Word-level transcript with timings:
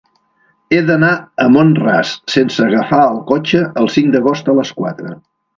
He 0.75 0.79
d'anar 0.87 1.09
a 1.43 1.45
Mont-ras 1.57 2.15
sense 2.37 2.65
agafar 2.71 3.03
el 3.13 3.23
cotxe 3.33 3.63
el 3.83 3.93
cinc 3.97 4.13
d'agost 4.17 4.53
a 4.55 4.61
les 4.63 4.77
quatre. 4.83 5.17